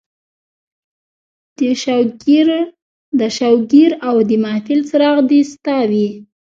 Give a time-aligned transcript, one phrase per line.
[3.19, 6.09] د شوګیراو د محفل څراغ دې ستا وي